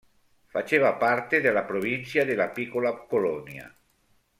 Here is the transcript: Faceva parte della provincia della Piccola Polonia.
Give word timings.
Faceva 0.47 0.93
parte 0.95 1.41
della 1.41 1.61
provincia 1.63 2.23
della 2.23 2.49
Piccola 2.49 2.91
Polonia. 2.91 3.71